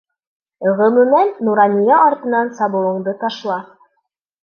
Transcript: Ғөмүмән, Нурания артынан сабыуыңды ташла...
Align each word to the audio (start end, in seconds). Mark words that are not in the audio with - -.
Ғөмүмән, 0.79 1.29
Нурания 1.49 2.01
артынан 2.07 2.53
сабыуыңды 2.63 3.19
ташла... 3.25 3.63